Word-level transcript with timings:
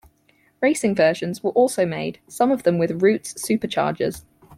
Racing 0.61 0.95
versions 0.95 1.43
were 1.43 1.51
also 1.51 1.85
made, 1.85 2.17
some 2.27 2.49
of 2.51 2.63
them 2.63 2.79
with 2.79 3.03
Roots 3.03 3.35
superchargers. 3.35 4.23